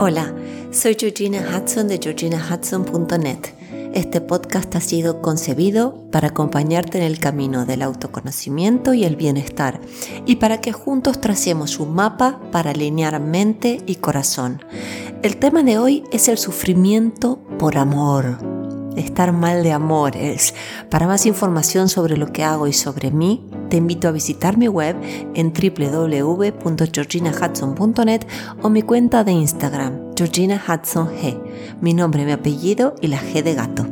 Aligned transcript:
Hola, 0.00 0.32
soy 0.70 0.96
Georgina 0.96 1.40
Hudson 1.40 1.88
de 1.88 1.98
georginahudson.net. 1.98 3.38
Este 3.94 4.20
podcast 4.20 4.76
ha 4.76 4.80
sido 4.80 5.20
concebido 5.20 6.04
para 6.12 6.28
acompañarte 6.28 6.98
en 6.98 7.04
el 7.04 7.18
camino 7.18 7.66
del 7.66 7.82
autoconocimiento 7.82 8.94
y 8.94 9.04
el 9.04 9.16
bienestar 9.16 9.80
y 10.24 10.36
para 10.36 10.60
que 10.60 10.70
juntos 10.70 11.20
tracemos 11.20 11.80
un 11.80 11.96
mapa 11.96 12.40
para 12.52 12.70
alinear 12.70 13.18
mente 13.18 13.82
y 13.86 13.96
corazón. 13.96 14.62
El 15.24 15.36
tema 15.38 15.64
de 15.64 15.78
hoy 15.78 16.04
es 16.12 16.28
el 16.28 16.38
sufrimiento 16.38 17.40
por 17.58 17.76
amor. 17.76 18.38
Estar 18.98 19.32
mal 19.32 19.62
de 19.62 19.72
amores. 19.72 20.54
Para 20.90 21.06
más 21.06 21.24
información 21.24 21.88
sobre 21.88 22.16
lo 22.16 22.32
que 22.32 22.42
hago 22.42 22.66
y 22.66 22.72
sobre 22.72 23.12
mí, 23.12 23.46
te 23.70 23.76
invito 23.76 24.08
a 24.08 24.10
visitar 24.10 24.58
mi 24.58 24.66
web 24.66 24.96
en 25.34 25.52
www.georginahudson.net 25.52 28.26
o 28.60 28.70
mi 28.70 28.82
cuenta 28.82 29.22
de 29.22 29.30
Instagram, 29.32 30.16
Georgina 30.16 30.60
Hudson 30.66 31.10
G, 31.10 31.40
mi 31.80 31.94
nombre, 31.94 32.24
mi 32.24 32.32
apellido 32.32 32.96
y 33.00 33.06
la 33.06 33.20
G 33.20 33.44
de 33.44 33.54
gato. 33.54 33.86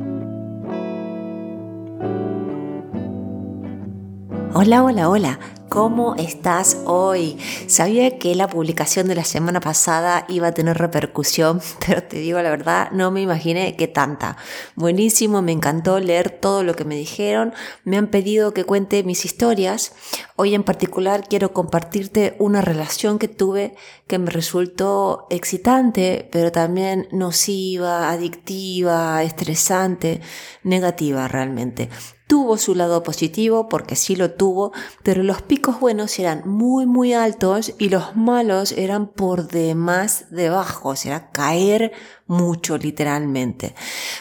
Hola, 4.54 4.82
hola, 4.82 5.08
hola. 5.08 5.38
¿Cómo 5.76 6.14
estás 6.14 6.78
hoy? 6.86 7.36
Sabía 7.66 8.18
que 8.18 8.34
la 8.34 8.48
publicación 8.48 9.08
de 9.08 9.14
la 9.14 9.24
semana 9.24 9.60
pasada 9.60 10.24
iba 10.26 10.46
a 10.46 10.54
tener 10.54 10.78
repercusión, 10.78 11.60
pero 11.86 12.02
te 12.02 12.16
digo 12.16 12.40
la 12.40 12.48
verdad, 12.48 12.90
no 12.92 13.10
me 13.10 13.20
imaginé 13.20 13.76
que 13.76 13.86
tanta. 13.86 14.38
Buenísimo, 14.74 15.42
me 15.42 15.52
encantó 15.52 16.00
leer 16.00 16.30
todo 16.30 16.62
lo 16.62 16.74
que 16.74 16.86
me 16.86 16.96
dijeron, 16.96 17.52
me 17.84 17.98
han 17.98 18.06
pedido 18.06 18.54
que 18.54 18.64
cuente 18.64 19.02
mis 19.02 19.26
historias. 19.26 19.92
Hoy 20.34 20.54
en 20.54 20.62
particular 20.62 21.28
quiero 21.28 21.52
compartirte 21.52 22.36
una 22.38 22.62
relación 22.62 23.18
que 23.18 23.28
tuve 23.28 23.74
que 24.06 24.18
me 24.18 24.30
resultó 24.30 25.26
excitante, 25.28 26.26
pero 26.32 26.52
también 26.52 27.06
nociva, 27.12 28.10
adictiva, 28.10 29.22
estresante, 29.22 30.22
negativa 30.62 31.28
realmente 31.28 31.90
tuvo 32.26 32.58
su 32.58 32.74
lado 32.74 33.02
positivo 33.02 33.68
porque 33.68 33.96
sí 33.96 34.16
lo 34.16 34.32
tuvo, 34.32 34.72
pero 35.02 35.22
los 35.22 35.42
picos 35.42 35.80
buenos 35.80 36.18
eran 36.18 36.42
muy 36.48 36.86
muy 36.86 37.12
altos 37.12 37.74
y 37.78 37.88
los 37.88 38.16
malos 38.16 38.72
eran 38.72 39.08
por 39.08 39.48
demás 39.48 40.26
de 40.30 40.50
bajos, 40.50 41.06
era 41.06 41.30
caer 41.30 41.92
mucho 42.26 42.78
literalmente. 42.78 43.74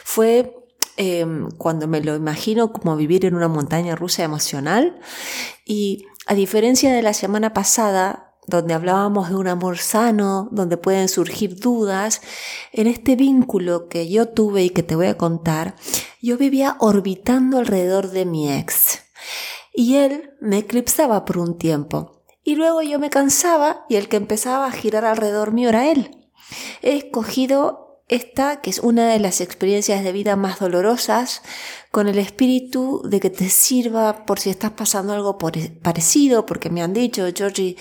Fue 0.04 0.56
em, 0.98 1.50
cuando 1.58 1.88
me 1.88 2.02
lo 2.02 2.16
imagino 2.16 2.72
como 2.72 2.96
vivir 2.96 3.26
en 3.26 3.36
una 3.36 3.48
montaña 3.48 3.96
rusa 3.96 4.24
emocional 4.24 5.00
y 5.66 6.06
a 6.28 6.34
diferencia 6.34 6.94
de 6.94 7.02
la 7.02 7.14
semana 7.14 7.54
pasada, 7.54 8.25
donde 8.48 8.74
hablábamos 8.74 9.30
de 9.30 9.36
un 9.36 9.48
amor 9.48 9.78
sano, 9.78 10.50
donde 10.52 10.78
pueden 10.78 11.10
surgir 11.10 11.60
dudas, 11.60 12.22
en 12.72 12.88
este 12.88 13.16
vínculo 13.16 13.88
que 13.88 14.10
yo 14.10 14.28
tuve 14.30 14.64
y 14.64 14.70
que 14.70 14.84
te 14.84 14.96
voy 14.96 15.08
a 15.08 15.18
contar, 15.18 15.76
yo 16.22 16.38
vivía 16.38 16.78
orbitando 16.80 17.58
alrededor 17.58 18.10
de 18.10 18.26
mi 18.26 18.52
ex. 18.52 19.02
Y 19.74 19.96
él 19.96 20.32
me 20.40 20.60
eclipsaba 20.60 21.26
por 21.26 21.38
un 21.38 21.58
tiempo. 21.58 22.24
Y 22.44 22.56
luego 22.56 22.82
yo 22.82 23.00
me 23.00 23.10
cansaba 23.10 23.86
y 23.90 23.96
el 23.96 24.08
que 24.08 24.18
empezaba 24.18 24.68
a 24.68 24.72
girar 24.72 25.04
alrededor 25.04 25.52
mío 25.52 25.70
era 25.70 25.90
él. 25.90 26.30
He 26.82 26.96
escogido 26.96 27.86
esta, 28.08 28.62
que 28.62 28.70
es 28.70 28.80
una 28.80 29.08
de 29.08 29.20
las 29.20 29.42
experiencias 29.42 30.04
de 30.04 30.12
vida 30.12 30.36
más 30.36 30.60
dolorosas, 30.60 31.42
con 31.92 32.08
el 32.08 32.20
espíritu 32.20 33.02
de 33.04 33.20
que 33.20 33.30
te 33.30 33.50
sirva 33.50 34.26
por 34.26 34.40
si 34.40 34.50
estás 34.50 34.72
pasando 34.72 35.14
algo 35.14 35.38
parecido, 35.38 36.46
porque 36.46 36.70
me 36.70 36.84
han 36.84 36.94
dicho, 36.94 37.26
Georgie, 37.36 37.78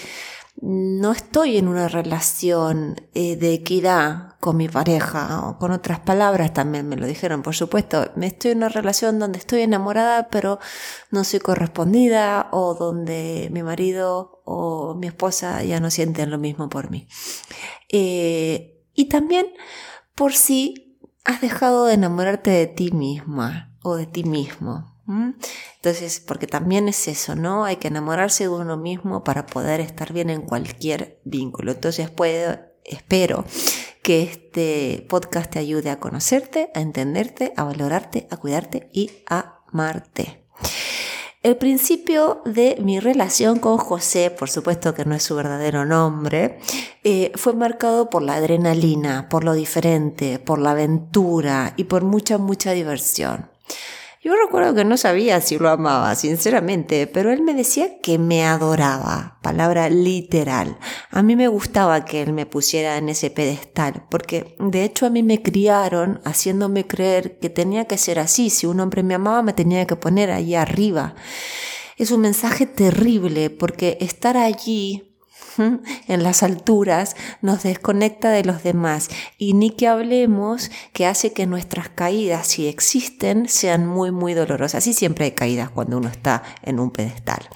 no 0.67 1.13
estoy 1.13 1.59
en 1.59 1.69
una 1.69 1.89
relación 1.89 2.97
eh, 3.13 3.37
de 3.37 3.53
equidad 3.53 4.37
con 4.41 4.57
mi 4.57 4.67
pareja 4.67 5.47
o 5.47 5.59
con 5.59 5.73
otras 5.73 6.01
palabras 6.01 6.55
también 6.55 6.89
me 6.89 6.97
lo 6.97 7.07
dijeron 7.07 7.43
por 7.43 7.55
supuesto 7.55 8.11
me 8.17 8.29
estoy 8.29 8.53
en 8.53 8.59
una 8.59 8.71
relación 8.71 9.19
donde 9.19 9.39
estoy 9.39 9.61
enamorada 9.61 10.29
pero 10.29 10.59
no 11.11 11.23
soy 11.23 11.41
correspondida 11.41 12.49
o 12.51 12.75
donde 12.75 13.51
mi 13.53 13.63
marido 13.63 14.41
o 14.47 14.95
mi 14.95 15.09
esposa 15.09 15.63
ya 15.65 15.81
no 15.81 15.91
sienten 15.91 16.31
lo 16.31 16.39
mismo 16.39 16.71
por 16.71 16.91
mí. 16.91 17.09
Eh, 17.91 18.83
y 18.95 19.11
también 19.11 19.47
por 20.15 20.33
si 20.33 20.99
has 21.25 21.43
dejado 21.43 21.85
de 21.85 21.95
enamorarte 21.95 22.51
de 22.51 22.67
ti 22.69 22.91
misma 22.91 23.77
o 23.83 23.97
de 23.97 24.07
ti 24.07 24.25
mismo 24.25 24.94
entonces, 25.07 26.21
porque 26.21 26.47
también 26.47 26.89
es 26.89 27.09
eso, 27.09 27.35
¿no? 27.35 27.65
Hay 27.65 27.77
que 27.77 27.89
enamorarse 27.89 28.45
de 28.45 28.51
uno 28.51 28.77
mismo 28.77 29.23
para 29.23 29.47
poder 29.47 29.81
estar 29.81 30.13
bien 30.13 30.31
en 30.31 30.43
cualquier 30.43 31.21
vínculo. 31.25 31.73
Entonces, 31.73 32.11
puedo, 32.11 32.59
espero 32.85 33.45
que 34.03 34.23
este 34.23 35.07
podcast 35.09 35.51
te 35.53 35.59
ayude 35.59 35.91
a 35.91 36.01
conocerte, 36.01 36.71
a 36.75 36.81
entenderte, 36.81 37.53
a 37.57 37.65
valorarte, 37.65 38.29
a 38.31 38.37
cuidarte 38.37 38.89
y 38.93 39.11
a 39.29 39.63
amarte. 39.73 40.45
El 41.43 41.59
principio 41.59 42.41
de 42.47 42.79
mi 42.81 43.01
relación 43.01 43.59
con 43.59 43.77
José, 43.77 44.31
por 44.31 44.49
supuesto 44.49 44.95
que 44.95 45.05
no 45.05 45.15
es 45.15 45.23
su 45.23 45.35
verdadero 45.37 45.85
nombre, 45.85 46.59
eh, 47.03 47.33
fue 47.35 47.53
marcado 47.53 48.09
por 48.09 48.23
la 48.23 48.37
adrenalina, 48.37 49.29
por 49.29 49.45
lo 49.45 49.53
diferente, 49.53 50.39
por 50.39 50.59
la 50.59 50.71
aventura 50.71 51.75
y 51.77 51.85
por 51.85 52.03
mucha, 52.03 52.39
mucha 52.39 52.73
diversión. 52.73 53.51
Yo 54.25 54.33
recuerdo 54.43 54.75
que 54.75 54.87
no 54.87 54.97
sabía 54.97 55.43
si 55.43 55.59
lo 55.59 55.69
amaba, 55.69 56.15
sinceramente, 56.15 57.07
pero 57.07 57.31
él 57.31 57.43
me 57.43 57.53
decía 57.53 58.01
que 58.01 58.17
me 58.17 58.43
adoraba, 58.43 59.39
palabra 59.43 59.91
literal. 59.91 60.79
A 61.11 61.23
mí 61.23 61.37
me 61.37 61.47
gustaba 61.47 62.07
que 62.07 62.23
él 62.23 62.33
me 62.33 62.47
pusiera 62.47 62.97
en 62.97 63.11
ese 63.11 63.29
pedestal, 63.29 64.07
porque 64.09 64.57
de 64.59 64.83
hecho 64.83 65.05
a 65.05 65.11
mí 65.11 65.23
me 65.23 65.43
criaron 65.43 66.23
haciéndome 66.25 66.87
creer 66.87 67.39
que 67.39 67.51
tenía 67.51 67.85
que 67.85 67.99
ser 67.99 68.19
así, 68.19 68.49
si 68.49 68.67
un 68.67 68.81
hombre 68.81 69.03
me 69.03 69.13
amaba 69.13 69.43
me 69.43 69.53
tenía 69.53 69.87
que 69.87 69.97
poner 69.97 70.31
ahí 70.31 70.55
arriba. 70.55 71.15
Es 71.99 72.11
un 72.11 72.23
mensaje 72.23 72.65
terrible 72.65 73.51
porque 73.51 73.99
estar 74.01 74.39
allí 74.39 75.14
en 76.09 76.23
las 76.23 76.43
alturas 76.43 77.17
nos 77.43 77.63
desconecta 77.63 78.31
de 78.31 78.45
los 78.45 78.63
demás 78.63 79.09
y 79.39 79.55
ni 79.55 79.71
que 79.71 79.89
hablemos 79.89 80.71
que 80.93 81.07
hace 81.07 81.33
que 81.33 81.47
nuestras 81.47 81.89
caídas, 81.89 82.47
si 82.47 82.67
existen, 82.67 83.49
sean 83.49 83.87
muy, 83.87 84.11
muy 84.11 84.35
dolorosas. 84.35 84.87
Y 84.87 84.93
siempre 84.93 85.27
hay 85.27 85.33
caídas 85.33 85.71
cuando 85.71 85.99
uno 85.99 86.09
está 86.09 86.43
en 86.63 86.81
un 86.81 86.91
pedestal. 86.91 87.49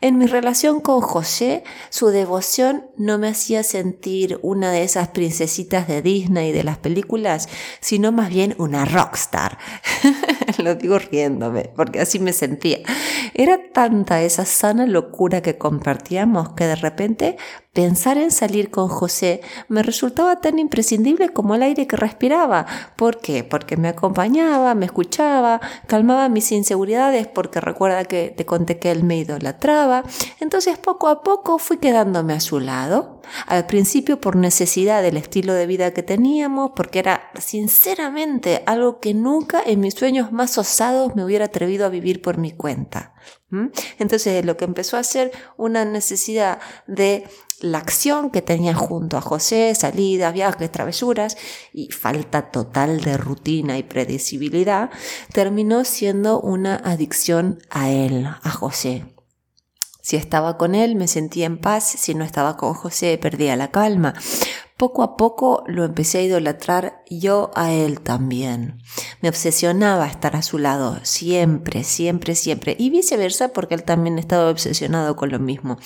En 0.00 0.18
mi 0.18 0.26
relación 0.26 0.80
con 0.80 1.00
José, 1.00 1.64
su 1.88 2.08
devoción 2.08 2.84
no 2.98 3.16
me 3.16 3.28
hacía 3.28 3.62
sentir 3.62 4.38
una 4.42 4.70
de 4.70 4.82
esas 4.82 5.08
princesitas 5.08 5.88
de 5.88 6.02
Disney 6.02 6.52
de 6.52 6.62
las 6.62 6.76
películas, 6.76 7.48
sino 7.80 8.12
más 8.12 8.28
bien 8.28 8.54
una 8.58 8.84
rockstar. 8.84 9.56
Lo 10.58 10.74
digo 10.74 10.98
riéndome, 10.98 11.70
porque 11.76 12.00
así 12.00 12.18
me 12.18 12.32
sentía. 12.32 12.78
Era 13.34 13.58
tanta 13.72 14.22
esa 14.22 14.44
sana 14.44 14.86
locura 14.86 15.42
que 15.42 15.58
compartíamos 15.58 16.50
que 16.50 16.66
de 16.66 16.76
repente 16.76 17.36
Pensar 17.74 18.18
en 18.18 18.30
salir 18.30 18.70
con 18.70 18.86
José 18.86 19.40
me 19.66 19.82
resultaba 19.82 20.40
tan 20.40 20.60
imprescindible 20.60 21.30
como 21.30 21.56
el 21.56 21.62
aire 21.64 21.88
que 21.88 21.96
respiraba. 21.96 22.66
¿Por 22.94 23.18
qué? 23.18 23.42
Porque 23.42 23.76
me 23.76 23.88
acompañaba, 23.88 24.76
me 24.76 24.86
escuchaba, 24.86 25.60
calmaba 25.88 26.28
mis 26.28 26.52
inseguridades 26.52 27.26
porque 27.26 27.60
recuerda 27.60 28.04
que 28.04 28.32
te 28.34 28.46
conté 28.46 28.78
que 28.78 28.92
él 28.92 29.02
me 29.02 29.18
idolatraba. 29.18 30.04
Entonces 30.38 30.78
poco 30.78 31.08
a 31.08 31.24
poco 31.24 31.58
fui 31.58 31.78
quedándome 31.78 32.34
a 32.34 32.40
su 32.40 32.60
lado. 32.60 33.20
Al 33.48 33.66
principio 33.66 34.20
por 34.20 34.36
necesidad 34.36 35.02
del 35.02 35.16
estilo 35.16 35.52
de 35.54 35.66
vida 35.66 35.92
que 35.92 36.04
teníamos, 36.04 36.72
porque 36.76 37.00
era 37.00 37.30
sinceramente 37.40 38.62
algo 38.66 39.00
que 39.00 39.14
nunca 39.14 39.60
en 39.64 39.80
mis 39.80 39.94
sueños 39.94 40.30
más 40.30 40.43
osados 40.58 41.14
me 41.16 41.24
hubiera 41.24 41.46
atrevido 41.46 41.86
a 41.86 41.88
vivir 41.90 42.22
por 42.22 42.38
mi 42.38 42.52
cuenta. 42.52 43.14
Entonces 43.98 44.44
lo 44.44 44.56
que 44.56 44.64
empezó 44.64 44.96
a 44.96 45.04
ser 45.04 45.30
una 45.56 45.84
necesidad 45.84 46.58
de 46.86 47.28
la 47.60 47.78
acción 47.78 48.30
que 48.30 48.42
tenía 48.42 48.74
junto 48.74 49.16
a 49.16 49.20
José, 49.20 49.74
salidas, 49.74 50.34
viajes, 50.34 50.72
travesuras 50.72 51.36
y 51.72 51.90
falta 51.92 52.50
total 52.50 53.00
de 53.00 53.16
rutina 53.16 53.78
y 53.78 53.84
predecibilidad, 53.84 54.90
terminó 55.32 55.84
siendo 55.84 56.40
una 56.40 56.76
adicción 56.76 57.60
a 57.70 57.90
él, 57.90 58.26
a 58.26 58.50
José. 58.50 59.13
Si 60.04 60.16
estaba 60.16 60.58
con 60.58 60.74
él 60.74 60.96
me 60.96 61.08
sentía 61.08 61.46
en 61.46 61.56
paz, 61.56 61.84
si 61.88 62.14
no 62.14 62.24
estaba 62.24 62.58
con 62.58 62.74
José 62.74 63.16
perdía 63.16 63.56
la 63.56 63.70
calma. 63.70 64.12
Poco 64.76 65.02
a 65.02 65.16
poco 65.16 65.64
lo 65.66 65.82
empecé 65.82 66.18
a 66.18 66.22
idolatrar 66.22 67.02
yo 67.08 67.50
a 67.54 67.72
él 67.72 68.02
también. 68.02 68.82
Me 69.22 69.30
obsesionaba 69.30 70.06
estar 70.06 70.36
a 70.36 70.42
su 70.42 70.58
lado, 70.58 70.98
siempre, 71.04 71.84
siempre, 71.84 72.34
siempre. 72.34 72.76
Y 72.78 72.90
viceversa 72.90 73.54
porque 73.54 73.74
él 73.74 73.84
también 73.84 74.18
estaba 74.18 74.50
obsesionado 74.50 75.16
con 75.16 75.30
lo 75.30 75.38
mismo. 75.38 75.78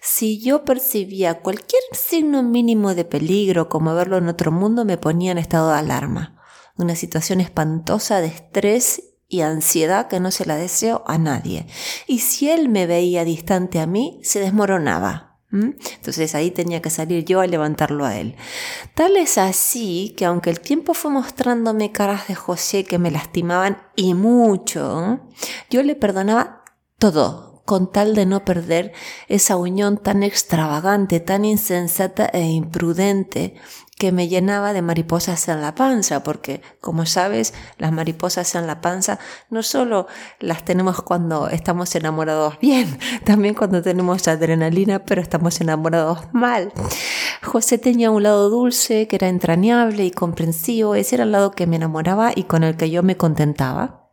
Si 0.00 0.40
yo 0.40 0.64
percibía 0.64 1.40
cualquier 1.40 1.82
signo 1.90 2.44
mínimo 2.44 2.94
de 2.94 3.04
peligro, 3.04 3.68
como 3.68 3.92
verlo 3.96 4.18
en 4.18 4.28
otro 4.28 4.52
mundo, 4.52 4.84
me 4.84 4.98
ponía 4.98 5.32
en 5.32 5.38
estado 5.38 5.70
de 5.70 5.78
alarma. 5.78 6.40
Una 6.76 6.94
situación 6.94 7.40
espantosa 7.40 8.20
de 8.20 8.28
estrés 8.28 9.13
y 9.28 9.40
ansiedad 9.40 10.08
que 10.08 10.20
no 10.20 10.30
se 10.30 10.46
la 10.46 10.56
deseo 10.56 11.02
a 11.06 11.18
nadie. 11.18 11.66
Y 12.06 12.20
si 12.20 12.50
él 12.50 12.68
me 12.68 12.86
veía 12.86 13.24
distante 13.24 13.80
a 13.80 13.86
mí, 13.86 14.20
se 14.22 14.40
desmoronaba. 14.40 15.34
Entonces 15.54 16.34
ahí 16.34 16.50
tenía 16.50 16.82
que 16.82 16.90
salir 16.90 17.24
yo 17.24 17.40
a 17.40 17.46
levantarlo 17.46 18.04
a 18.04 18.16
él. 18.16 18.34
Tal 18.94 19.16
es 19.16 19.38
así 19.38 20.14
que 20.16 20.24
aunque 20.24 20.50
el 20.50 20.60
tiempo 20.60 20.94
fue 20.94 21.12
mostrándome 21.12 21.92
caras 21.92 22.26
de 22.26 22.34
José 22.34 22.84
que 22.84 22.98
me 22.98 23.12
lastimaban 23.12 23.78
y 23.94 24.14
mucho, 24.14 25.20
yo 25.70 25.82
le 25.84 25.94
perdonaba 25.94 26.64
todo 26.98 27.62
con 27.64 27.90
tal 27.90 28.14
de 28.14 28.26
no 28.26 28.44
perder 28.44 28.92
esa 29.28 29.56
unión 29.56 29.96
tan 29.96 30.22
extravagante, 30.22 31.20
tan 31.20 31.44
insensata 31.44 32.26
e 32.26 32.42
imprudente 32.42 33.54
que 34.04 34.12
me 34.12 34.28
llenaba 34.28 34.74
de 34.74 34.82
mariposas 34.82 35.48
en 35.48 35.62
la 35.62 35.74
panza, 35.74 36.22
porque 36.22 36.60
como 36.82 37.06
sabes, 37.06 37.54
las 37.78 37.90
mariposas 37.90 38.54
en 38.54 38.66
la 38.66 38.82
panza 38.82 39.18
no 39.48 39.62
solo 39.62 40.08
las 40.40 40.62
tenemos 40.62 41.00
cuando 41.00 41.48
estamos 41.48 41.94
enamorados 41.94 42.58
bien, 42.60 42.98
también 43.24 43.54
cuando 43.54 43.80
tenemos 43.80 44.28
adrenalina, 44.28 45.06
pero 45.06 45.22
estamos 45.22 45.58
enamorados 45.62 46.18
mal. 46.34 46.70
José 47.42 47.78
tenía 47.78 48.10
un 48.10 48.24
lado 48.24 48.50
dulce, 48.50 49.08
que 49.08 49.16
era 49.16 49.28
entrañable 49.28 50.04
y 50.04 50.10
comprensivo, 50.10 50.94
ese 50.94 51.14
era 51.14 51.24
el 51.24 51.32
lado 51.32 51.52
que 51.52 51.66
me 51.66 51.76
enamoraba 51.76 52.32
y 52.36 52.42
con 52.42 52.62
el 52.62 52.76
que 52.76 52.90
yo 52.90 53.02
me 53.02 53.16
contentaba. 53.16 54.10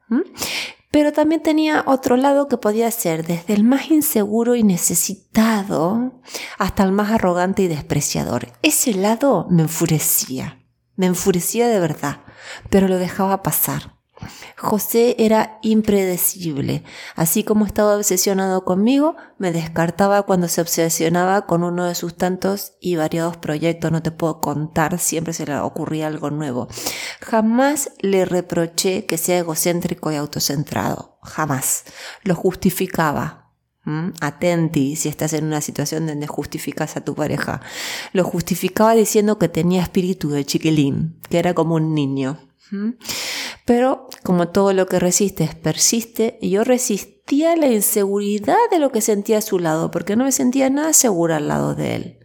Pero 0.92 1.14
también 1.14 1.42
tenía 1.42 1.84
otro 1.88 2.18
lado 2.18 2.50
que 2.50 2.58
podía 2.58 2.92
ser 2.92 3.26
desde 3.26 3.54
el 3.54 3.64
más 3.64 3.90
inseguro 3.90 4.56
y 4.56 4.64
necesitado 4.64 6.22
hasta 6.58 6.84
el 6.84 6.92
más 6.92 7.12
arrogante 7.12 7.64
y 7.64 7.68
despreciador. 7.68 8.50
Ese 8.62 8.94
lado 8.94 9.48
me 9.50 9.64
enfurecía, 9.64 10.66
me 10.98 11.06
enfurecía 11.06 11.70
de 11.70 11.80
verdad, 11.80 12.22
pero 12.70 12.90
lo 12.90 12.98
dejaba 12.98 13.42
pasar. 13.42 14.01
José 14.58 15.16
era 15.20 15.60
impredecible. 15.62 16.84
Así 17.16 17.44
como 17.44 17.66
estaba 17.66 17.96
obsesionado 17.96 18.64
conmigo, 18.64 19.16
me 19.38 19.52
descartaba 19.52 20.24
cuando 20.24 20.48
se 20.48 20.62
obsesionaba 20.62 21.46
con 21.46 21.64
uno 21.64 21.86
de 21.86 21.96
sus 21.96 22.16
tantos 22.16 22.74
y 22.80 22.96
variados 22.96 23.38
proyectos. 23.38 23.92
No 23.92 24.02
te 24.02 24.12
puedo 24.12 24.42
contar, 24.42 25.00
siempre 25.00 25.34
se 25.34 25.46
le 25.46 25.58
ocurría 25.58 26.08
algo 26.08 26.30
nuevo. 26.30 26.68
Jamás 27.22 27.92
le 28.00 28.26
reproché 28.26 29.06
que 29.06 29.18
sea 29.18 29.40
egocéntrico 29.40 30.12
y 30.12 30.16
autocentrado. 30.16 31.18
Jamás. 31.22 31.86
Lo 32.24 32.36
justificaba. 32.36 33.42
Atenti 34.20 34.96
si 34.96 35.10
estás 35.10 35.34
en 35.34 35.46
una 35.46 35.60
situación 35.60 36.06
donde 36.06 36.28
justificas 36.28 36.98
a 36.98 37.02
tu 37.02 37.16
pareja. 37.16 37.62
Lo 38.14 38.24
justificaba 38.24 38.94
diciendo 38.94 39.40
que 39.40 39.50
tenía 39.50 39.82
espíritu 39.82 40.30
de 40.30 40.46
chiquilín, 40.46 41.20
que 41.30 41.40
era 41.40 41.56
como 41.56 41.76
un 41.76 41.96
niño. 41.96 42.38
Pero 43.72 44.10
como 44.24 44.50
todo 44.50 44.74
lo 44.74 44.86
que 44.86 45.00
resistes 45.00 45.56
persiste, 45.56 46.38
yo 46.42 46.66
resistía 46.66 47.56
la 47.56 47.68
inseguridad 47.68 48.58
de 48.70 48.80
lo 48.80 48.92
que 48.92 49.00
sentía 49.00 49.38
a 49.38 49.42
su 49.42 49.60
lado, 49.60 49.92
porque 49.92 50.18
no 50.18 50.26
me 50.26 50.34
sentía 50.34 50.70
nada 50.70 50.92
segura 50.92 51.38
al 51.38 51.48
lado 51.48 51.74
de 51.74 51.96
él. 51.96 52.18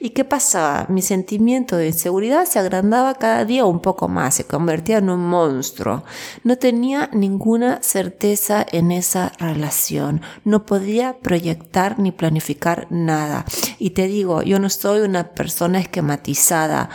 ¿Y 0.00 0.10
qué 0.10 0.24
pasaba? 0.24 0.86
Mi 0.88 1.02
sentimiento 1.02 1.76
de 1.76 1.88
inseguridad 1.88 2.46
se 2.46 2.58
agrandaba 2.58 3.14
cada 3.14 3.44
día 3.44 3.66
un 3.66 3.80
poco 3.80 4.08
más, 4.08 4.34
se 4.36 4.46
convertía 4.46 4.98
en 4.98 5.10
un 5.10 5.20
monstruo. 5.20 6.02
No 6.44 6.56
tenía 6.56 7.10
ninguna 7.12 7.82
certeza 7.82 8.66
en 8.72 8.90
esa 8.90 9.32
relación, 9.38 10.22
no 10.44 10.64
podía 10.64 11.18
proyectar 11.18 11.98
ni 11.98 12.10
planificar 12.10 12.86
nada. 12.90 13.44
Y 13.78 13.90
te 13.90 14.06
digo, 14.06 14.42
yo 14.42 14.58
no 14.58 14.70
soy 14.70 15.02
una 15.02 15.34
persona 15.34 15.78
esquematizada. 15.78 16.88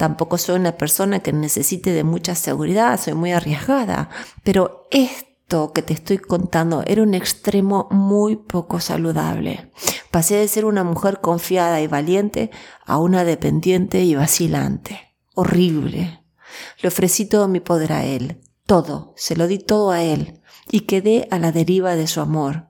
Tampoco 0.00 0.38
soy 0.38 0.56
una 0.56 0.78
persona 0.78 1.20
que 1.20 1.30
necesite 1.30 1.92
de 1.92 2.04
mucha 2.04 2.34
seguridad, 2.34 2.98
soy 2.98 3.12
muy 3.12 3.32
arriesgada, 3.32 4.08
pero 4.42 4.88
esto 4.90 5.74
que 5.74 5.82
te 5.82 5.92
estoy 5.92 6.16
contando 6.16 6.82
era 6.86 7.02
un 7.02 7.12
extremo 7.12 7.86
muy 7.90 8.36
poco 8.36 8.80
saludable. 8.80 9.70
Pasé 10.10 10.36
de 10.36 10.48
ser 10.48 10.64
una 10.64 10.84
mujer 10.84 11.20
confiada 11.20 11.82
y 11.82 11.86
valiente 11.86 12.50
a 12.86 12.96
una 12.96 13.24
dependiente 13.24 14.02
y 14.02 14.14
vacilante. 14.14 15.14
Horrible. 15.34 16.24
Le 16.80 16.88
ofrecí 16.88 17.26
todo 17.26 17.46
mi 17.46 17.60
poder 17.60 17.92
a 17.92 18.06
él, 18.06 18.40
todo, 18.64 19.12
se 19.18 19.36
lo 19.36 19.48
di 19.48 19.58
todo 19.58 19.90
a 19.90 20.02
él, 20.02 20.40
y 20.70 20.80
quedé 20.86 21.28
a 21.30 21.38
la 21.38 21.52
deriva 21.52 21.94
de 21.94 22.06
su 22.06 22.22
amor. 22.22 22.68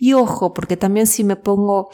Y 0.00 0.14
ojo, 0.14 0.52
porque 0.52 0.76
también 0.76 1.06
si 1.06 1.22
me 1.22 1.36
pongo 1.36 1.90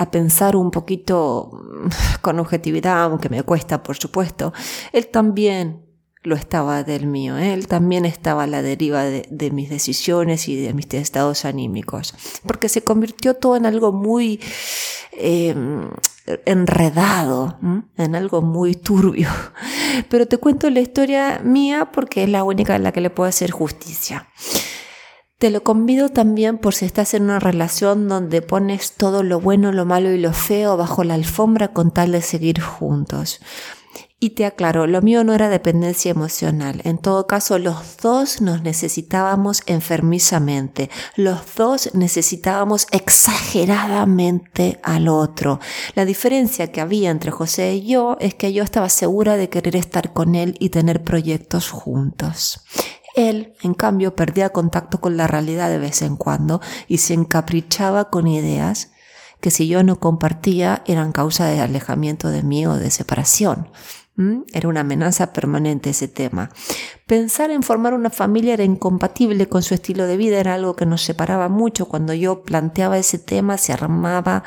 a 0.00 0.10
pensar 0.10 0.56
un 0.56 0.70
poquito 0.70 1.50
mm, 1.52 1.88
con 2.22 2.40
objetividad, 2.40 3.02
aunque 3.02 3.28
me 3.28 3.42
cuesta, 3.42 3.82
por 3.82 3.98
supuesto, 3.98 4.54
él 4.92 5.08
también 5.08 5.84
lo 6.22 6.34
estaba 6.34 6.82
del 6.84 7.06
mío, 7.06 7.36
¿eh? 7.36 7.52
él 7.52 7.66
también 7.66 8.06
estaba 8.06 8.44
a 8.44 8.46
la 8.46 8.62
deriva 8.62 9.04
de, 9.04 9.50
mis 9.50 9.68
decisiones 9.68 10.48
y 10.48 10.56
de 10.56 10.72
mis 10.72 10.92
estados 10.94 11.44
anímicos, 11.44 12.14
porque 12.46 12.70
se 12.70 12.82
convirtió 12.82 13.34
todo 13.34 13.56
en 13.56 13.66
algo 13.66 13.92
muy 13.92 14.40
em, 15.12 15.90
enredado, 16.46 17.58
en 17.96 18.14
algo 18.14 18.40
muy 18.40 18.74
turbio. 18.74 19.28
Pero 20.08 20.26
te 20.26 20.38
cuento 20.38 20.70
la 20.70 20.80
historia 20.80 21.40
mía 21.44 21.90
porque 21.92 22.24
es 22.24 22.28
la 22.28 22.44
única 22.44 22.76
en 22.76 22.84
la 22.84 22.92
que 22.92 23.00
le 23.02 23.10
puedo 23.10 23.28
hacer 23.28 23.50
justicia. 23.50 24.28
Te 25.40 25.48
lo 25.48 25.64
convido 25.64 26.10
también 26.10 26.58
por 26.58 26.74
si 26.74 26.84
estás 26.84 27.14
en 27.14 27.22
una 27.22 27.38
relación 27.40 28.08
donde 28.08 28.42
pones 28.42 28.92
todo 28.92 29.22
lo 29.22 29.40
bueno, 29.40 29.72
lo 29.72 29.86
malo 29.86 30.12
y 30.12 30.18
lo 30.18 30.34
feo 30.34 30.76
bajo 30.76 31.02
la 31.02 31.14
alfombra 31.14 31.68
con 31.68 31.92
tal 31.92 32.12
de 32.12 32.20
seguir 32.20 32.60
juntos. 32.60 33.40
Y 34.22 34.30
te 34.30 34.44
aclaro, 34.44 34.86
lo 34.86 35.00
mío 35.00 35.24
no 35.24 35.32
era 35.32 35.48
dependencia 35.48 36.10
emocional. 36.10 36.82
En 36.84 36.98
todo 36.98 37.26
caso, 37.26 37.58
los 37.58 37.96
dos 38.02 38.42
nos 38.42 38.60
necesitábamos 38.60 39.62
enfermizamente. 39.64 40.90
Los 41.16 41.54
dos 41.56 41.94
necesitábamos 41.94 42.86
exageradamente 42.90 44.78
al 44.82 45.08
otro. 45.08 45.58
La 45.94 46.04
diferencia 46.04 46.70
que 46.70 46.82
había 46.82 47.08
entre 47.08 47.30
José 47.30 47.76
y 47.76 47.86
yo 47.86 48.18
es 48.20 48.34
que 48.34 48.52
yo 48.52 48.62
estaba 48.62 48.90
segura 48.90 49.38
de 49.38 49.48
querer 49.48 49.76
estar 49.76 50.12
con 50.12 50.34
él 50.34 50.54
y 50.60 50.68
tener 50.68 51.02
proyectos 51.02 51.70
juntos. 51.70 52.60
Él, 53.14 53.54
en 53.62 53.74
cambio, 53.74 54.14
perdía 54.14 54.50
contacto 54.50 55.00
con 55.00 55.16
la 55.16 55.26
realidad 55.26 55.68
de 55.68 55.78
vez 55.78 56.02
en 56.02 56.16
cuando 56.16 56.60
y 56.88 56.98
se 56.98 57.14
encaprichaba 57.14 58.10
con 58.10 58.26
ideas 58.26 58.92
que 59.40 59.50
si 59.50 59.68
yo 59.68 59.82
no 59.82 59.98
compartía 59.98 60.82
eran 60.86 61.12
causa 61.12 61.46
de 61.46 61.60
alejamiento 61.60 62.28
de 62.28 62.42
mí 62.42 62.66
o 62.66 62.76
de 62.76 62.90
separación. 62.90 63.68
¿Mm? 64.16 64.42
Era 64.52 64.68
una 64.68 64.80
amenaza 64.80 65.32
permanente 65.32 65.90
ese 65.90 66.08
tema. 66.08 66.50
Pensar 67.06 67.50
en 67.50 67.62
formar 67.62 67.94
una 67.94 68.10
familia 68.10 68.54
era 68.54 68.64
incompatible 68.64 69.48
con 69.48 69.62
su 69.62 69.72
estilo 69.72 70.06
de 70.06 70.16
vida, 70.16 70.38
era 70.38 70.54
algo 70.54 70.76
que 70.76 70.84
nos 70.84 71.02
separaba 71.02 71.48
mucho. 71.48 71.86
Cuando 71.86 72.12
yo 72.12 72.42
planteaba 72.42 72.98
ese 72.98 73.18
tema 73.18 73.56
se 73.56 73.72
armaba 73.72 74.44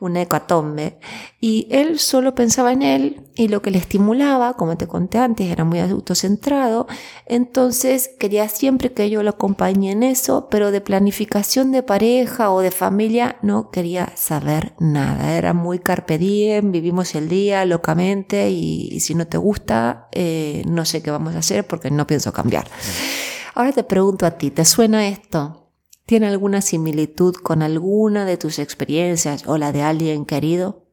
una 0.00 0.22
hecatombe. 0.22 0.98
Y 1.40 1.68
él 1.70 1.98
solo 1.98 2.34
pensaba 2.34 2.72
en 2.72 2.82
él 2.82 3.22
y 3.36 3.48
lo 3.48 3.62
que 3.62 3.70
le 3.70 3.78
estimulaba, 3.78 4.54
como 4.54 4.76
te 4.76 4.86
conté 4.86 5.18
antes, 5.18 5.50
era 5.50 5.64
muy 5.64 5.78
autocentrado. 5.78 6.86
Entonces 7.26 8.10
quería 8.18 8.48
siempre 8.48 8.92
que 8.92 9.08
yo 9.10 9.22
lo 9.22 9.30
acompañe 9.30 9.92
en 9.92 10.02
eso, 10.02 10.48
pero 10.50 10.70
de 10.70 10.80
planificación 10.80 11.70
de 11.70 11.82
pareja 11.82 12.50
o 12.50 12.60
de 12.60 12.70
familia 12.70 13.36
no 13.42 13.70
quería 13.70 14.12
saber 14.16 14.74
nada. 14.78 15.36
Era 15.36 15.52
muy 15.52 15.78
carpe 15.78 16.18
diem, 16.18 16.72
vivimos 16.72 17.14
el 17.14 17.28
día 17.28 17.64
locamente 17.64 18.50
y, 18.50 18.98
si 19.00 19.14
no 19.14 19.26
te 19.26 19.38
gusta, 19.38 20.08
eh, 20.12 20.64
no 20.66 20.84
sé 20.84 21.02
qué 21.02 21.10
vamos 21.10 21.34
a 21.34 21.38
hacer 21.38 21.66
porque 21.66 21.90
no 21.90 22.06
pienso 22.06 22.32
cambiar. 22.32 22.66
Ahora 23.54 23.72
te 23.72 23.84
pregunto 23.84 24.26
a 24.26 24.32
ti, 24.32 24.50
¿te 24.50 24.64
suena 24.64 25.06
esto? 25.08 25.59
¿Tiene 26.10 26.26
alguna 26.26 26.60
similitud 26.60 27.36
con 27.36 27.62
alguna 27.62 28.24
de 28.24 28.36
tus 28.36 28.58
experiencias 28.58 29.46
o 29.46 29.58
la 29.58 29.70
de 29.70 29.82
alguien 29.82 30.26
querido? 30.26 30.88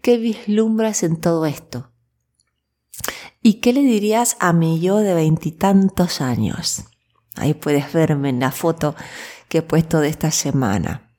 ¿Qué 0.00 0.16
vislumbras 0.16 1.02
en 1.02 1.20
todo 1.20 1.44
esto? 1.44 1.90
¿Y 3.42 3.54
qué 3.54 3.72
le 3.72 3.80
dirías 3.80 4.36
a 4.38 4.52
mi 4.52 4.78
yo 4.78 4.98
de 4.98 5.12
veintitantos 5.12 6.20
años? 6.20 6.84
Ahí 7.34 7.52
puedes 7.52 7.92
verme 7.92 8.28
en 8.28 8.38
la 8.38 8.52
foto 8.52 8.94
que 9.48 9.58
he 9.58 9.62
puesto 9.62 9.98
de 9.98 10.06
esta 10.06 10.30
semana. 10.30 11.10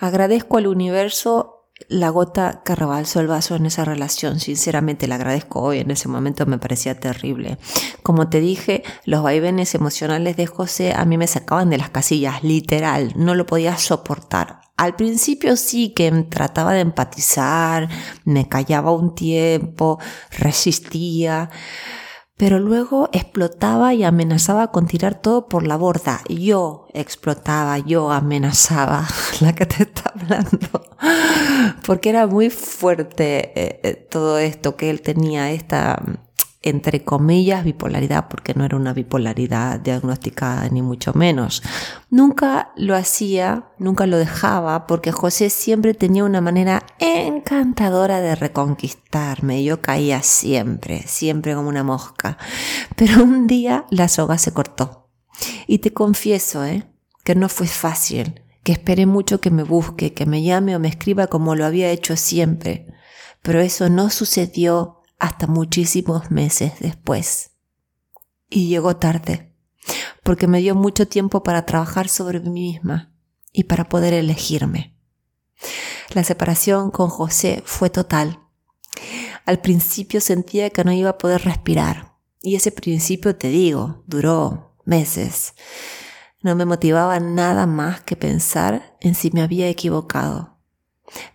Agradezco 0.00 0.56
al 0.56 0.66
universo 0.66 1.51
la 1.88 2.10
gota 2.10 2.62
que 2.64 2.74
rebalsó 2.74 3.20
el 3.20 3.26
vaso 3.26 3.56
en 3.56 3.66
esa 3.66 3.84
relación. 3.84 4.40
Sinceramente 4.40 5.06
la 5.08 5.16
agradezco 5.16 5.60
hoy, 5.60 5.78
en 5.78 5.90
ese 5.90 6.08
momento 6.08 6.46
me 6.46 6.58
parecía 6.58 6.98
terrible. 6.98 7.58
Como 8.02 8.28
te 8.28 8.40
dije, 8.40 8.82
los 9.04 9.22
vaivenes 9.22 9.74
emocionales 9.74 10.36
de 10.36 10.46
José 10.46 10.94
a 10.94 11.04
mí 11.04 11.18
me 11.18 11.26
sacaban 11.26 11.70
de 11.70 11.78
las 11.78 11.90
casillas, 11.90 12.42
literal, 12.42 13.12
no 13.16 13.34
lo 13.34 13.46
podía 13.46 13.76
soportar. 13.76 14.60
Al 14.76 14.96
principio 14.96 15.56
sí 15.56 15.90
que 15.90 16.10
trataba 16.28 16.72
de 16.72 16.80
empatizar, 16.80 17.88
me 18.24 18.48
callaba 18.48 18.92
un 18.92 19.14
tiempo, 19.14 19.98
resistía, 20.38 21.50
pero 22.42 22.58
luego 22.58 23.08
explotaba 23.12 23.94
y 23.94 24.02
amenazaba 24.02 24.72
con 24.72 24.88
tirar 24.88 25.14
todo 25.14 25.46
por 25.46 25.64
la 25.64 25.76
borda. 25.76 26.22
Yo 26.28 26.88
explotaba, 26.92 27.78
yo 27.78 28.10
amenazaba, 28.10 29.06
la 29.40 29.54
que 29.54 29.64
te 29.64 29.84
está 29.84 30.12
hablando, 30.12 30.90
porque 31.86 32.08
era 32.08 32.26
muy 32.26 32.50
fuerte 32.50 33.52
eh, 33.54 33.80
eh, 33.84 33.94
todo 33.94 34.38
esto 34.38 34.74
que 34.74 34.90
él 34.90 35.02
tenía, 35.02 35.52
esta 35.52 36.02
entre 36.62 37.04
comillas, 37.04 37.64
bipolaridad, 37.64 38.28
porque 38.28 38.54
no 38.54 38.64
era 38.64 38.76
una 38.76 38.92
bipolaridad 38.92 39.80
diagnosticada 39.80 40.68
ni 40.68 40.82
mucho 40.82 41.12
menos. 41.14 41.62
Nunca 42.10 42.72
lo 42.76 42.94
hacía, 42.94 43.66
nunca 43.78 44.06
lo 44.06 44.16
dejaba, 44.18 44.86
porque 44.86 45.12
José 45.12 45.50
siempre 45.50 45.94
tenía 45.94 46.24
una 46.24 46.40
manera 46.40 46.84
encantadora 46.98 48.20
de 48.20 48.34
reconquistarme. 48.34 49.64
Yo 49.64 49.80
caía 49.80 50.22
siempre, 50.22 51.02
siempre 51.06 51.54
como 51.54 51.68
una 51.68 51.82
mosca. 51.82 52.38
Pero 52.96 53.24
un 53.24 53.46
día 53.46 53.84
la 53.90 54.08
soga 54.08 54.38
se 54.38 54.52
cortó. 54.52 55.08
Y 55.66 55.78
te 55.78 55.92
confieso, 55.92 56.64
¿eh? 56.64 56.84
que 57.24 57.34
no 57.34 57.48
fue 57.48 57.66
fácil, 57.66 58.42
que 58.62 58.72
esperé 58.72 59.06
mucho 59.06 59.40
que 59.40 59.50
me 59.50 59.62
busque, 59.62 60.12
que 60.12 60.26
me 60.26 60.42
llame 60.42 60.76
o 60.76 60.80
me 60.80 60.88
escriba 60.88 61.26
como 61.26 61.54
lo 61.54 61.64
había 61.64 61.90
hecho 61.90 62.16
siempre. 62.16 62.86
Pero 63.42 63.60
eso 63.60 63.88
no 63.88 64.10
sucedió 64.10 65.01
hasta 65.22 65.46
muchísimos 65.46 66.32
meses 66.32 66.72
después. 66.80 67.52
Y 68.50 68.66
llegó 68.66 68.96
tarde, 68.96 69.54
porque 70.24 70.48
me 70.48 70.58
dio 70.58 70.74
mucho 70.74 71.06
tiempo 71.06 71.44
para 71.44 71.64
trabajar 71.64 72.08
sobre 72.08 72.40
mí 72.40 72.50
misma 72.50 73.14
y 73.52 73.64
para 73.64 73.88
poder 73.88 74.14
elegirme. 74.14 74.98
La 76.12 76.24
separación 76.24 76.90
con 76.90 77.08
José 77.08 77.62
fue 77.64 77.88
total. 77.88 78.40
Al 79.46 79.60
principio 79.60 80.20
sentía 80.20 80.70
que 80.70 80.82
no 80.82 80.90
iba 80.90 81.10
a 81.10 81.18
poder 81.18 81.44
respirar, 81.44 82.16
y 82.40 82.56
ese 82.56 82.72
principio, 82.72 83.36
te 83.36 83.46
digo, 83.46 84.02
duró 84.08 84.74
meses. 84.84 85.54
No 86.42 86.56
me 86.56 86.64
motivaba 86.64 87.20
nada 87.20 87.66
más 87.68 88.00
que 88.00 88.16
pensar 88.16 88.96
en 89.00 89.14
si 89.14 89.30
me 89.30 89.42
había 89.42 89.68
equivocado. 89.68 90.58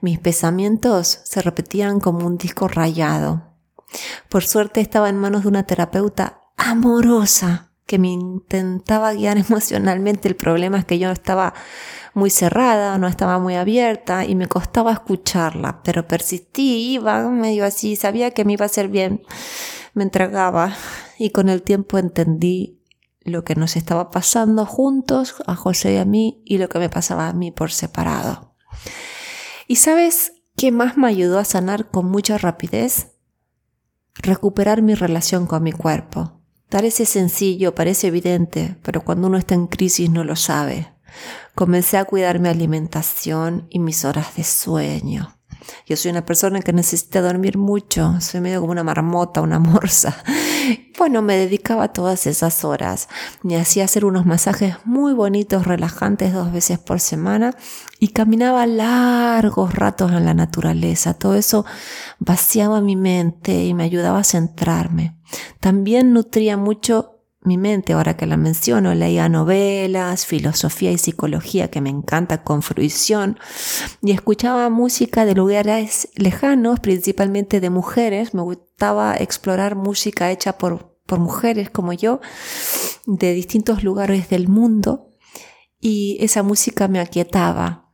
Mis 0.02 0.20
pensamientos 0.20 1.22
se 1.24 1.42
repetían 1.42 2.02
como 2.02 2.28
un 2.28 2.38
disco 2.38 2.68
rayado, 2.68 3.47
por 4.30 4.44
suerte 4.44 4.82
estaba 4.82 5.10
en 5.10 5.18
manos 5.18 5.44
de 5.44 5.50
una 5.50 5.64
terapeuta 5.64 6.42
amorosa 6.58 7.72
que 7.86 7.98
me 7.98 8.10
intentaba 8.10 9.14
guiar 9.14 9.38
emocionalmente. 9.50 10.28
El 10.28 10.36
problema 10.36 10.78
es 10.80 10.86
que 10.86 11.00
yo 11.00 11.10
estaba 11.10 11.54
muy 12.14 12.30
cerrada, 12.30 12.98
no 12.98 13.08
estaba 13.08 13.40
muy 13.40 13.56
abierta 13.56 14.26
y 14.26 14.36
me 14.36 14.48
costaba 14.48 14.92
escucharla, 14.92 15.82
pero 15.84 16.08
persistí, 16.08 16.94
iba 16.94 17.28
medio 17.30 17.64
así, 17.64 17.96
sabía 17.96 18.32
que 18.32 18.44
me 18.44 18.54
iba 18.54 18.66
a 18.66 18.68
hacer 18.68 18.88
bien, 18.88 19.24
me 19.94 20.04
entregaba 20.04 20.76
y 21.18 21.30
con 21.30 21.48
el 21.48 21.62
tiempo 21.62 21.98
entendí 21.98 22.82
lo 23.22 23.44
que 23.44 23.56
nos 23.56 23.76
estaba 23.76 24.10
pasando 24.10 24.66
juntos, 24.66 25.36
a 25.46 25.56
José 25.56 25.94
y 25.94 25.98
a 25.98 26.06
mí, 26.06 26.42
y 26.46 26.58
lo 26.58 26.70
que 26.70 26.80
me 26.80 26.90
pasaba 26.90 27.28
a 27.28 27.34
mí 27.34 27.52
por 27.52 27.72
separado. 27.72 28.56
¿Y 29.68 29.76
sabes 29.76 30.34
qué 30.56 30.72
más 30.72 30.98
me 30.98 31.08
ayudó 31.10 31.38
a 31.38 31.46
sanar 31.46 31.90
con 31.90 32.06
mucha 32.06 32.38
rapidez? 32.38 33.17
Recuperar 34.20 34.82
mi 34.82 34.96
relación 34.96 35.46
con 35.48 35.64
mi 35.64 35.72
cuerpo. 35.72 36.42
Parece 36.70 37.06
sencillo, 37.06 37.76
parece 37.76 38.08
evidente, 38.08 38.78
pero 38.84 39.02
cuando 39.02 39.28
uno 39.28 39.38
está 39.38 39.56
en 39.56 39.68
crisis 39.68 40.10
no 40.10 40.24
lo 40.24 40.36
sabe. 40.36 40.94
Comencé 41.56 41.98
a 41.98 42.06
cuidar 42.06 42.40
mi 42.40 42.50
alimentación 42.50 43.68
y 43.70 43.80
mis 43.80 44.04
horas 44.04 44.36
de 44.36 44.44
sueño. 44.44 45.37
Yo 45.86 45.96
soy 45.96 46.12
una 46.12 46.26
persona 46.26 46.62
que 46.62 46.74
necesita 46.74 47.22
dormir 47.22 47.58
mucho, 47.58 48.20
soy 48.20 48.42
medio 48.42 48.60
como 48.60 48.72
una 48.72 48.84
marmota, 48.84 49.42
una 49.42 49.60
morsa. 49.60 50.24
Bueno, 50.98 51.22
me 51.22 51.38
dedicaba 51.38 51.94
todas 51.94 52.28
esas 52.28 52.66
horas. 52.66 53.08
Me 53.44 53.58
hacía 53.58 53.86
hacer 53.86 54.04
unos 54.04 54.26
masajes 54.26 54.76
muy 54.86 55.14
bonitos, 55.14 55.66
relajantes 55.66 56.34
dos 56.34 56.52
veces 56.52 56.80
por 56.80 57.00
semana 57.00 57.56
y 58.00 58.10
caminaba 58.10 58.66
largos 58.66 59.74
ratos 59.74 60.12
en 60.12 60.26
la 60.26 60.34
naturaleza. 60.34 61.14
Todo 61.14 61.36
eso 61.36 61.66
vaciaba 62.20 62.82
mi 62.82 62.96
mente 62.96 63.66
y 63.66 63.74
me 63.74 63.84
ayudaba 63.84 64.20
a 64.20 64.24
centrarme. 64.24 65.16
También 65.60 66.14
nutría 66.14 66.58
mucho 66.58 67.17
mi 67.48 67.58
mente, 67.58 67.94
ahora 67.94 68.18
que 68.18 68.26
la 68.26 68.38
menciono, 68.38 68.94
leía 68.94 69.30
novelas, 69.30 70.26
filosofía 70.26 70.92
y 70.92 70.98
psicología 70.98 71.70
que 71.70 71.82
me 71.82 71.90
encanta 71.90 72.44
con 72.44 72.62
fruición 72.62 73.40
y 74.02 74.12
escuchaba 74.12 74.70
música 74.70 75.26
de 75.26 75.34
lugares 75.34 76.10
lejanos, 76.16 76.80
principalmente 76.80 77.60
de 77.60 77.70
mujeres. 77.70 78.34
Me 78.34 78.42
gustaba 78.42 79.16
explorar 79.16 79.76
música 79.76 80.30
hecha 80.32 80.58
por, 80.58 80.98
por 81.06 81.20
mujeres 81.20 81.70
como 81.70 81.94
yo, 81.94 82.20
de 83.06 83.34
distintos 83.34 83.84
lugares 83.84 84.30
del 84.30 84.48
mundo 84.48 85.08
y 85.80 86.18
esa 86.20 86.44
música 86.44 86.88
me 86.88 87.00
aquietaba. 87.00 87.90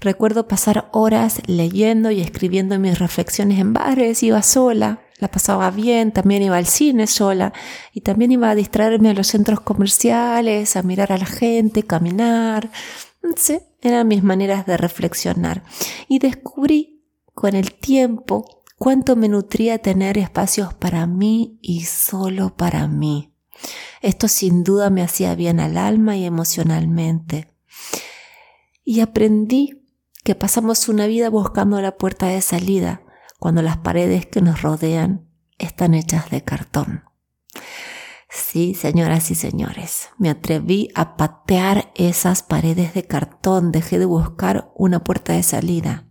Recuerdo 0.00 0.46
pasar 0.46 0.90
horas 0.92 1.40
leyendo 1.46 2.10
y 2.10 2.20
escribiendo 2.20 2.78
mis 2.78 2.98
reflexiones 2.98 3.58
en 3.58 3.72
bares, 3.72 4.22
iba 4.22 4.42
sola, 4.42 5.00
la 5.18 5.28
pasaba 5.28 5.70
bien, 5.70 6.12
también 6.12 6.42
iba 6.42 6.56
al 6.56 6.66
cine 6.66 7.06
sola 7.06 7.52
y 7.92 8.02
también 8.02 8.32
iba 8.32 8.50
a 8.50 8.54
distraerme 8.54 9.10
a 9.10 9.14
los 9.14 9.28
centros 9.28 9.60
comerciales, 9.60 10.76
a 10.76 10.82
mirar 10.82 11.12
a 11.12 11.18
la 11.18 11.26
gente, 11.26 11.84
caminar. 11.84 12.70
Sí, 13.36 13.58
eran 13.80 14.08
mis 14.08 14.22
maneras 14.22 14.66
de 14.66 14.76
reflexionar. 14.76 15.64
Y 16.06 16.18
descubrí 16.18 17.02
con 17.34 17.56
el 17.56 17.72
tiempo 17.72 18.62
cuánto 18.78 19.16
me 19.16 19.28
nutría 19.28 19.78
tener 19.78 20.18
espacios 20.18 20.74
para 20.74 21.06
mí 21.06 21.58
y 21.62 21.84
solo 21.84 22.54
para 22.54 22.86
mí. 22.86 23.32
Esto 24.02 24.28
sin 24.28 24.64
duda 24.64 24.90
me 24.90 25.02
hacía 25.02 25.34
bien 25.34 25.60
al 25.60 25.78
alma 25.78 26.16
y 26.16 26.24
emocionalmente. 26.24 27.48
Y 28.84 29.00
aprendí 29.00 29.82
que 30.24 30.34
pasamos 30.34 30.88
una 30.88 31.06
vida 31.06 31.30
buscando 31.30 31.80
la 31.80 31.96
puerta 31.96 32.26
de 32.26 32.42
salida 32.42 33.05
cuando 33.38 33.62
las 33.62 33.78
paredes 33.78 34.26
que 34.26 34.40
nos 34.40 34.62
rodean 34.62 35.28
están 35.58 35.94
hechas 35.94 36.30
de 36.30 36.42
cartón. 36.42 37.04
Sí, 38.28 38.74
señoras 38.74 39.30
y 39.30 39.34
señores, 39.34 40.10
me 40.18 40.28
atreví 40.28 40.90
a 40.94 41.16
patear 41.16 41.92
esas 41.94 42.42
paredes 42.42 42.92
de 42.92 43.04
cartón, 43.04 43.72
dejé 43.72 43.98
de 43.98 44.04
buscar 44.04 44.70
una 44.74 45.04
puerta 45.04 45.32
de 45.32 45.42
salida. 45.42 46.05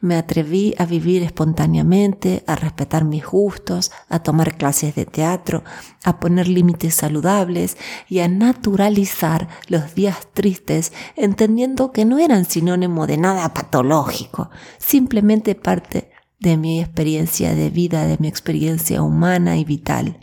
Me 0.00 0.16
atreví 0.16 0.74
a 0.76 0.84
vivir 0.84 1.22
espontáneamente, 1.22 2.44
a 2.46 2.56
respetar 2.56 3.04
mis 3.04 3.24
gustos, 3.24 3.90
a 4.10 4.18
tomar 4.22 4.58
clases 4.58 4.94
de 4.94 5.06
teatro, 5.06 5.64
a 6.04 6.20
poner 6.20 6.46
límites 6.46 6.94
saludables 6.94 7.78
y 8.08 8.18
a 8.18 8.28
naturalizar 8.28 9.48
los 9.68 9.94
días 9.94 10.28
tristes, 10.34 10.92
entendiendo 11.16 11.90
que 11.90 12.04
no 12.04 12.18
eran 12.18 12.44
sinónimo 12.44 13.06
de 13.06 13.16
nada 13.16 13.54
patológico, 13.54 14.50
simplemente 14.78 15.54
parte 15.54 16.10
de 16.38 16.58
mi 16.58 16.80
experiencia 16.80 17.54
de 17.54 17.70
vida, 17.70 18.06
de 18.06 18.18
mi 18.18 18.28
experiencia 18.28 19.02
humana 19.02 19.56
y 19.56 19.64
vital. 19.64 20.20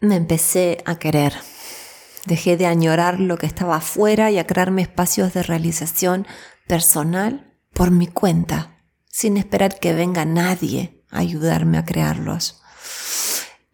Me 0.00 0.16
empecé 0.16 0.82
a 0.84 0.96
querer. 0.96 1.32
Dejé 2.26 2.58
de 2.58 2.66
añorar 2.66 3.18
lo 3.18 3.38
que 3.38 3.46
estaba 3.46 3.76
afuera 3.76 4.30
y 4.30 4.38
a 4.38 4.46
crearme 4.46 4.82
espacios 4.82 5.32
de 5.32 5.42
realización 5.42 6.26
personal 6.66 7.53
por 7.74 7.90
mi 7.90 8.06
cuenta, 8.06 8.82
sin 9.06 9.36
esperar 9.36 9.78
que 9.78 9.92
venga 9.92 10.24
nadie 10.24 11.02
a 11.10 11.18
ayudarme 11.18 11.76
a 11.78 11.84
crearlos. 11.84 12.62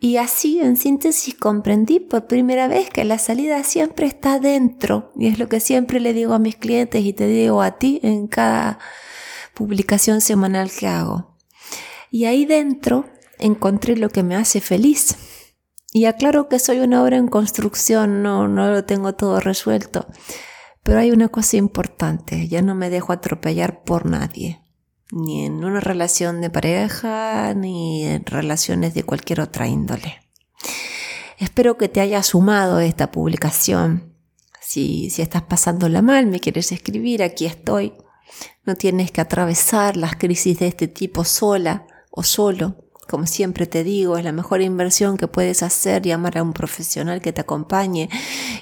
Y 0.02 0.16
así, 0.16 0.60
en 0.60 0.78
síntesis, 0.78 1.34
comprendí 1.34 2.00
por 2.00 2.26
primera 2.26 2.68
vez 2.68 2.88
que 2.88 3.04
la 3.04 3.18
salida 3.18 3.62
siempre 3.64 4.06
está 4.06 4.40
dentro. 4.40 5.12
Y 5.14 5.26
es 5.26 5.38
lo 5.38 5.50
que 5.50 5.60
siempre 5.60 6.00
le 6.00 6.14
digo 6.14 6.32
a 6.32 6.38
mis 6.38 6.56
clientes 6.56 7.04
y 7.04 7.12
te 7.12 7.26
digo 7.26 7.60
a 7.60 7.72
ti 7.72 8.00
en 8.02 8.26
cada 8.26 8.78
publicación 9.52 10.22
semanal 10.22 10.70
que 10.70 10.86
hago. 10.86 11.36
Y 12.10 12.24
ahí 12.24 12.46
dentro 12.46 13.04
encontré 13.38 13.94
lo 13.94 14.08
que 14.08 14.22
me 14.22 14.36
hace 14.36 14.62
feliz. 14.62 15.16
Y 15.92 16.06
aclaro 16.06 16.48
que 16.48 16.58
soy 16.58 16.80
una 16.80 17.02
obra 17.02 17.18
en 17.18 17.28
construcción, 17.28 18.22
no, 18.22 18.48
no 18.48 18.70
lo 18.70 18.84
tengo 18.84 19.14
todo 19.14 19.38
resuelto. 19.38 20.06
Pero 20.82 20.98
hay 20.98 21.10
una 21.10 21.28
cosa 21.28 21.56
importante, 21.56 22.48
ya 22.48 22.62
no 22.62 22.74
me 22.74 22.90
dejo 22.90 23.12
atropellar 23.12 23.82
por 23.82 24.06
nadie, 24.06 24.62
ni 25.12 25.44
en 25.44 25.64
una 25.64 25.80
relación 25.80 26.40
de 26.40 26.50
pareja, 26.50 27.54
ni 27.54 28.04
en 28.04 28.24
relaciones 28.24 28.94
de 28.94 29.02
cualquier 29.02 29.40
otra 29.40 29.66
índole. 29.66 30.20
Espero 31.38 31.78
que 31.78 31.88
te 31.88 32.00
haya 32.00 32.22
sumado 32.22 32.80
esta 32.80 33.10
publicación. 33.10 34.14
Si, 34.60 35.10
si 35.10 35.22
estás 35.22 35.42
pasándola 35.42 36.02
mal, 36.02 36.26
me 36.26 36.38
quieres 36.38 36.70
escribir, 36.70 37.22
aquí 37.22 37.46
estoy. 37.46 37.94
No 38.64 38.74
tienes 38.74 39.10
que 39.10 39.20
atravesar 39.20 39.96
las 39.96 40.16
crisis 40.16 40.58
de 40.58 40.68
este 40.68 40.86
tipo 40.86 41.24
sola 41.24 41.86
o 42.10 42.22
solo. 42.22 42.79
Como 43.10 43.26
siempre 43.26 43.66
te 43.66 43.82
digo, 43.82 44.16
es 44.16 44.24
la 44.24 44.30
mejor 44.30 44.62
inversión 44.62 45.16
que 45.16 45.26
puedes 45.26 45.64
hacer 45.64 46.02
llamar 46.02 46.38
a 46.38 46.44
un 46.44 46.52
profesional 46.52 47.20
que 47.20 47.32
te 47.32 47.40
acompañe. 47.40 48.08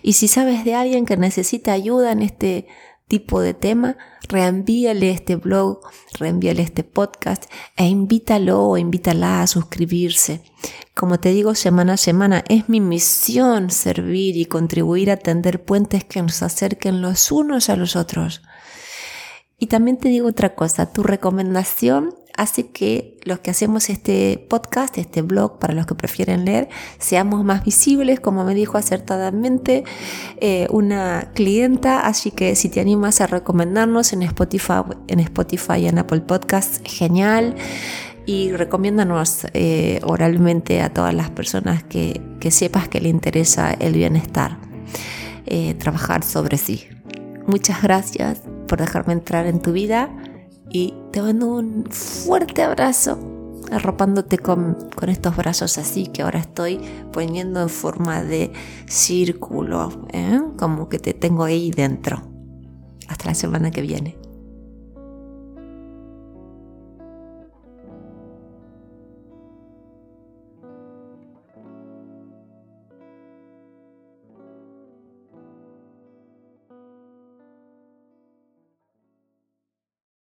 Y 0.02 0.14
si 0.14 0.26
sabes 0.26 0.64
de 0.64 0.74
alguien 0.74 1.04
que 1.04 1.18
necesita 1.18 1.74
ayuda 1.74 2.12
en 2.12 2.22
este 2.22 2.66
tipo 3.08 3.42
de 3.42 3.52
tema, 3.52 3.98
reenvíale 4.26 5.10
este 5.10 5.36
blog, 5.36 5.80
reenvíale 6.18 6.62
este 6.62 6.82
podcast 6.82 7.44
e 7.76 7.88
invítalo 7.88 8.62
o 8.64 8.78
invítala 8.78 9.42
a 9.42 9.46
suscribirse. 9.46 10.40
Como 10.94 11.20
te 11.20 11.28
digo 11.28 11.54
semana 11.54 11.92
a 11.92 11.98
semana, 11.98 12.42
es 12.48 12.70
mi 12.70 12.80
misión 12.80 13.70
servir 13.70 14.38
y 14.38 14.46
contribuir 14.46 15.10
a 15.10 15.18
tender 15.18 15.62
puentes 15.62 16.04
que 16.04 16.22
nos 16.22 16.42
acerquen 16.42 17.02
los 17.02 17.30
unos 17.30 17.68
a 17.68 17.76
los 17.76 17.96
otros. 17.96 18.40
Y 19.58 19.66
también 19.66 19.98
te 19.98 20.08
digo 20.08 20.28
otra 20.28 20.54
cosa, 20.54 20.90
tu 20.90 21.02
recomendación 21.02 22.14
hace 22.38 22.68
que 22.68 23.18
los 23.24 23.40
que 23.40 23.50
hacemos 23.50 23.90
este 23.90 24.46
podcast, 24.48 24.96
este 24.96 25.22
blog, 25.22 25.58
para 25.58 25.74
los 25.74 25.86
que 25.86 25.96
prefieren 25.96 26.44
leer, 26.44 26.68
seamos 26.98 27.44
más 27.44 27.64
visibles, 27.64 28.20
como 28.20 28.44
me 28.44 28.54
dijo 28.54 28.78
acertadamente 28.78 29.82
eh, 30.40 30.68
una 30.70 31.32
clienta. 31.34 32.06
Así 32.06 32.30
que 32.30 32.54
si 32.54 32.68
te 32.68 32.80
animas 32.80 33.20
a 33.20 33.26
recomendarnos 33.26 34.12
en 34.12 34.22
Spotify, 34.22 34.82
en 35.08 35.18
Spotify 35.18 35.78
y 35.80 35.88
en 35.88 35.98
Apple 35.98 36.20
Podcasts, 36.20 36.80
genial. 36.84 37.56
Y 38.24 38.52
recomiéndanos 38.52 39.46
eh, 39.54 40.00
oralmente 40.04 40.80
a 40.80 40.90
todas 40.90 41.14
las 41.14 41.30
personas 41.30 41.82
que, 41.82 42.20
sepas 42.50 42.88
que 42.88 43.00
le 43.00 43.08
interesa 43.08 43.72
el 43.72 43.94
bienestar, 43.94 44.58
eh, 45.46 45.74
trabajar 45.74 46.22
sobre 46.22 46.56
sí. 46.56 46.86
Muchas 47.46 47.82
gracias 47.82 48.42
por 48.68 48.78
dejarme 48.78 49.14
entrar 49.14 49.46
en 49.46 49.60
tu 49.60 49.72
vida 49.72 50.10
y 50.70 50.94
te 51.12 51.22
mando 51.22 51.46
un 51.46 51.84
fuerte 51.90 52.62
abrazo 52.62 53.18
arropándote 53.70 54.38
con, 54.38 54.76
con, 54.94 55.08
estos 55.08 55.36
brazos 55.36 55.78
así 55.78 56.06
que 56.06 56.22
ahora 56.22 56.40
estoy 56.40 56.80
poniendo 57.12 57.60
en 57.60 57.68
forma 57.68 58.22
de 58.22 58.52
círculo, 58.86 60.06
¿eh? 60.12 60.40
como 60.56 60.88
que 60.88 60.98
te 60.98 61.14
tengo 61.14 61.44
ahí 61.44 61.70
dentro. 61.70 62.22
Hasta 63.08 63.26
la 63.26 63.34
semana 63.34 63.70
que 63.70 63.82
viene. 63.82 64.17